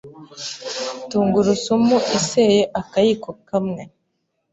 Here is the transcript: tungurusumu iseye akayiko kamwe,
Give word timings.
tungurusumu 1.09 1.97
iseye 2.19 2.61
akayiko 2.81 3.29
kamwe, 3.47 3.81